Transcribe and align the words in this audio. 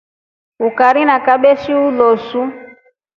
Ukari 0.67 1.01
na 1.09 1.17
kabeshi 1.25 1.71
ulosu. 1.87 2.41